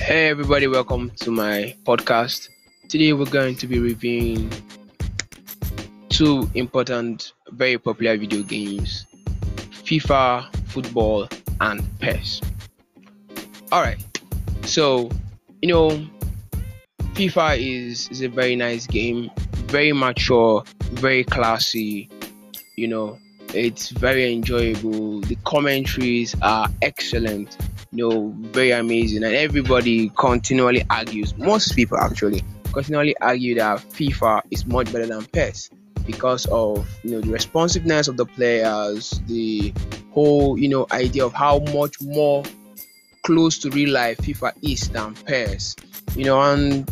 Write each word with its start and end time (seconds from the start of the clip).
Hey 0.00 0.28
everybody, 0.30 0.66
welcome 0.66 1.10
to 1.20 1.30
my 1.30 1.76
podcast. 1.84 2.48
Today 2.88 3.12
we're 3.12 3.26
going 3.26 3.54
to 3.56 3.66
be 3.66 3.78
reviewing 3.78 4.50
two 6.08 6.50
important, 6.54 7.34
very 7.50 7.76
popular 7.78 8.16
video 8.16 8.42
games 8.42 9.06
FIFA, 9.70 10.52
football, 10.68 11.28
and 11.60 11.86
PES. 12.00 12.40
Alright, 13.70 14.02
so 14.62 15.10
you 15.60 15.68
know, 15.68 16.04
FIFA 17.12 17.58
is, 17.58 18.08
is 18.08 18.22
a 18.22 18.28
very 18.28 18.56
nice 18.56 18.86
game, 18.86 19.30
very 19.66 19.92
mature, 19.92 20.64
very 20.92 21.24
classy, 21.24 22.08
you 22.74 22.88
know, 22.88 23.18
it's 23.54 23.90
very 23.90 24.32
enjoyable. 24.32 25.20
The 25.20 25.36
commentaries 25.44 26.34
are 26.40 26.68
excellent 26.80 27.56
you 27.92 28.08
know, 28.08 28.34
very 28.50 28.70
amazing. 28.70 29.24
And 29.24 29.34
everybody 29.34 30.10
continually 30.16 30.84
argues, 30.90 31.36
most 31.36 31.74
people 31.74 31.98
actually 31.98 32.42
continually 32.72 33.16
argue 33.18 33.56
that 33.56 33.78
FIFA 33.78 34.42
is 34.50 34.66
much 34.66 34.92
better 34.92 35.06
than 35.06 35.24
PES 35.26 35.70
because 36.06 36.46
of 36.46 36.88
you 37.02 37.12
know 37.12 37.20
the 37.20 37.30
responsiveness 37.30 38.08
of 38.08 38.16
the 38.16 38.26
players, 38.26 39.20
the 39.26 39.72
whole 40.12 40.58
you 40.58 40.68
know 40.68 40.86
idea 40.92 41.24
of 41.24 41.32
how 41.32 41.58
much 41.72 42.00
more 42.02 42.42
close 43.22 43.58
to 43.58 43.70
real 43.70 43.90
life 43.90 44.18
FIFA 44.18 44.52
is 44.62 44.88
than 44.90 45.14
PES, 45.14 45.76
you 46.16 46.24
know, 46.24 46.40
and 46.40 46.90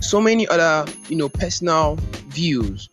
so 0.00 0.20
many 0.20 0.48
other 0.48 0.90
you 1.08 1.16
know 1.16 1.28
personal 1.28 1.96
views. 2.28 2.88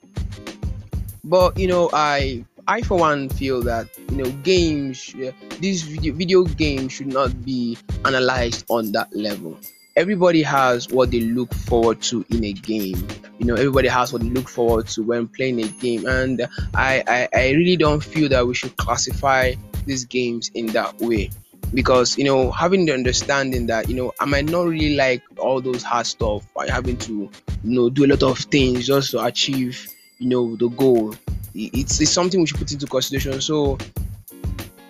But 1.23 1.57
you 1.57 1.67
know, 1.67 1.89
I 1.93 2.45
I 2.69 2.81
for 2.81 2.97
one 2.97 3.29
feel 3.29 3.61
that 3.61 3.87
you 4.11 4.17
know 4.17 4.29
games, 4.43 5.15
these 5.59 5.83
video, 5.83 6.13
video 6.13 6.43
games 6.43 6.91
should 6.91 7.07
not 7.07 7.45
be 7.45 7.77
analyzed 8.03 8.65
on 8.69 8.91
that 8.91 9.15
level. 9.15 9.57
Everybody 9.95 10.43
has 10.43 10.89
what 10.89 11.09
they 11.09 11.21
look 11.21 11.53
forward 11.53 12.01
to 12.03 12.25
in 12.29 12.43
a 12.43 12.51
game. 12.51 13.07
You 13.39 13.45
know, 13.45 13.55
everybody 13.55 13.87
has 13.87 14.11
what 14.11 14.21
they 14.21 14.29
look 14.29 14.49
forward 14.49 14.87
to 14.87 15.01
when 15.01 15.29
playing 15.29 15.61
a 15.63 15.67
game, 15.69 16.05
and 16.05 16.45
I, 16.73 17.03
I, 17.07 17.29
I 17.33 17.49
really 17.51 17.77
don't 17.77 18.03
feel 18.03 18.27
that 18.29 18.45
we 18.45 18.53
should 18.53 18.75
classify 18.75 19.53
these 19.85 20.03
games 20.03 20.51
in 20.53 20.67
that 20.67 20.99
way 20.99 21.31
because 21.73 22.17
you 22.17 22.25
know 22.25 22.51
having 22.51 22.85
the 22.85 22.93
understanding 22.93 23.67
that 23.67 23.89
you 23.89 23.95
know 23.95 24.13
i 24.21 24.25
might 24.25 24.45
not 24.45 24.65
really 24.65 24.95
like 24.95 25.21
all 25.37 25.59
those 25.59 25.83
hard 25.83 26.05
stuff 26.05 26.47
by 26.53 26.65
having 26.69 26.95
to 26.95 27.13
you 27.13 27.29
know 27.63 27.89
do 27.89 28.05
a 28.05 28.07
lot 28.07 28.23
of 28.23 28.37
things 28.37 28.87
just 28.87 29.11
to 29.11 29.23
achieve 29.23 29.87
you 30.19 30.29
know 30.29 30.55
the 30.55 30.69
goal 30.69 31.13
it's, 31.57 31.99
it's 31.99 32.11
something 32.11 32.39
we 32.39 32.47
should 32.47 32.57
put 32.57 32.71
into 32.71 32.85
consideration. 32.85 33.41
So 33.41 33.77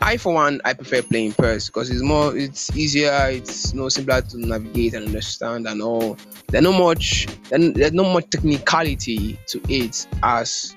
I 0.01 0.17
for 0.17 0.33
one 0.33 0.61
I 0.63 0.73
prefer 0.73 1.01
playing 1.01 1.33
PES 1.33 1.67
because 1.67 1.89
it's 1.89 2.01
more 2.01 2.35
it's 2.35 2.75
easier, 2.75 3.27
it's 3.29 3.73
you 3.73 3.79
know 3.79 3.89
simpler 3.89 4.21
to 4.21 4.37
navigate 4.37 4.93
and 4.93 5.05
understand 5.05 5.67
and 5.67 5.81
all. 5.81 6.17
There's 6.47 6.63
no 6.63 6.71
much 6.71 7.27
there's 7.49 7.93
no 7.93 8.03
much 8.03 8.29
technicality 8.29 9.39
to 9.47 9.61
it 9.67 10.07
as 10.23 10.75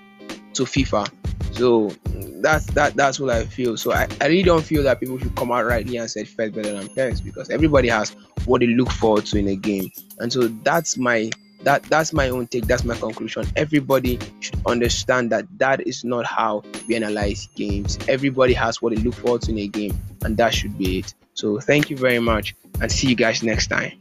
to 0.54 0.64
FIFA. 0.64 1.10
So 1.52 1.92
that's 2.40 2.66
that 2.66 2.94
that's 2.94 3.20
what 3.20 3.30
I 3.30 3.44
feel. 3.44 3.76
So 3.76 3.92
I, 3.92 4.08
I 4.20 4.26
really 4.26 4.42
don't 4.42 4.64
feel 4.64 4.82
that 4.84 5.00
people 5.00 5.18
should 5.18 5.34
come 5.36 5.52
out 5.52 5.64
right 5.64 5.76
rightly 5.76 5.98
and 5.98 6.10
say 6.10 6.24
PES 6.24 6.50
better 6.50 6.72
than 6.72 6.88
PES 6.88 7.20
because 7.20 7.50
everybody 7.50 7.88
has 7.88 8.16
what 8.46 8.60
they 8.60 8.68
look 8.68 8.90
forward 8.90 9.26
to 9.26 9.38
in 9.38 9.48
a 9.48 9.56
game. 9.56 9.90
And 10.18 10.32
so 10.32 10.48
that's 10.64 10.96
my 10.96 11.30
that 11.62 11.82
that's 11.84 12.12
my 12.12 12.28
own 12.28 12.46
take 12.46 12.66
that's 12.66 12.84
my 12.84 12.96
conclusion. 12.96 13.46
Everybody 13.56 14.18
should 14.40 14.60
understand 14.66 15.30
that 15.30 15.46
that 15.58 15.86
is 15.86 16.04
not 16.04 16.26
how 16.26 16.62
we 16.88 16.96
analyze 16.96 17.48
games. 17.54 17.98
Everybody 18.08 18.52
has 18.54 18.80
what 18.80 18.94
they 18.94 19.02
look 19.02 19.14
forward 19.14 19.42
to 19.42 19.50
in 19.50 19.58
a 19.58 19.68
game 19.68 19.98
and 20.24 20.36
that 20.36 20.54
should 20.54 20.76
be 20.78 21.00
it. 21.00 21.14
So 21.34 21.58
thank 21.60 21.90
you 21.90 21.96
very 21.96 22.18
much 22.18 22.54
and 22.80 22.90
see 22.90 23.08
you 23.08 23.14
guys 23.14 23.42
next 23.42 23.68
time 23.68 23.99